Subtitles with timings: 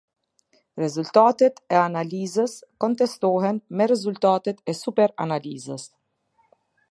[0.83, 2.55] Rezultatet e analizës
[2.85, 5.87] kontestohen me rezultatet e superanalizës.